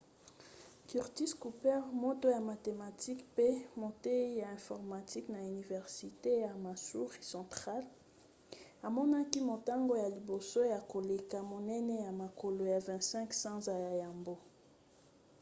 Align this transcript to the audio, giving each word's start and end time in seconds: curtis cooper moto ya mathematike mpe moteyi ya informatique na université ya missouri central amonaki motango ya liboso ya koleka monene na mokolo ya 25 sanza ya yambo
curtis 0.91 1.31
cooper 1.41 1.79
moto 2.03 2.25
ya 2.35 2.41
mathematike 2.51 3.23
mpe 3.33 3.47
moteyi 3.81 4.29
ya 4.41 4.47
informatique 4.57 5.27
na 5.35 5.39
université 5.55 6.31
ya 6.45 6.51
missouri 6.63 7.19
central 7.33 7.83
amonaki 8.87 9.39
motango 9.51 9.93
ya 10.03 10.09
liboso 10.15 10.59
ya 10.73 10.79
koleka 10.91 11.37
monene 11.51 11.95
na 12.05 12.11
mokolo 12.21 12.61
ya 12.73 12.79
25 12.85 13.31
sanza 13.41 13.73
ya 13.85 13.91
yambo 14.01 14.33